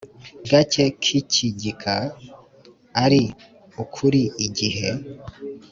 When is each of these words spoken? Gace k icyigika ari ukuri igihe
Gace 0.49 0.83
k 1.01 1.03
icyigika 1.19 1.95
ari 3.03 3.23
ukuri 3.83 4.21
igihe 4.45 4.89